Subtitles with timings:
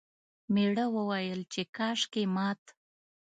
[0.53, 2.61] میړه وویل چې کاشکې مات...